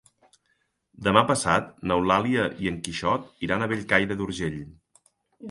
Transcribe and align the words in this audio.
Demà 1.07 1.21
passat 1.31 1.67
n'Eulàlia 1.91 2.47
i 2.65 2.71
en 2.73 2.81
Quixot 2.89 3.29
iran 3.49 3.67
a 3.67 3.69
Bellcaire 3.75 4.19
d'Urgell. 4.25 4.59